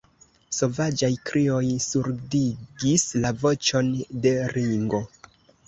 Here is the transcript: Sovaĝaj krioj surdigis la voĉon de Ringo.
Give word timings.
Sovaĝaj 0.59 1.09
krioj 1.31 1.61
surdigis 1.89 3.07
la 3.27 3.35
voĉon 3.45 3.95
de 4.27 4.35
Ringo. 4.59 5.07